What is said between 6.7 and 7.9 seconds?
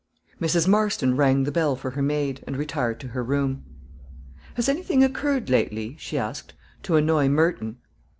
"to annoy Merton?"